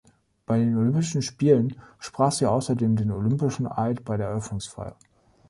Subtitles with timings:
[0.47, 4.95] Bei den Olympischen Spielen sprach sie außerdem den olympischen Eid bei der Eröffnungsfeier.